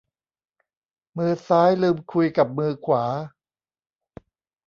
[1.17, 3.03] มือซ้ายลืมคุยกับมือขวา